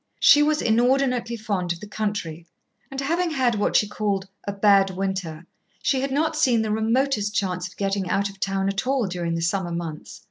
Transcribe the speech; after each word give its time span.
She 0.19 0.41
was 0.41 0.63
inordinately 0.63 1.37
fond 1.37 1.71
of 1.71 1.79
the 1.79 1.85
country, 1.85 2.47
and 2.89 2.99
having 2.99 3.29
had 3.29 3.53
what 3.53 3.75
she 3.75 3.87
called 3.87 4.27
"a 4.47 4.51
bad 4.51 4.89
winter," 4.89 5.45
she 5.83 6.01
had 6.01 6.09
not 6.09 6.35
seen 6.35 6.63
the 6.63 6.71
remotest 6.71 7.35
chance 7.35 7.67
of 7.67 7.77
getting 7.77 8.09
out 8.09 8.27
of 8.27 8.39
town 8.39 8.67
at 8.67 8.87
all 8.87 9.05
during 9.05 9.35
the 9.35 9.41
summer 9.43 9.69
months. 9.71 10.19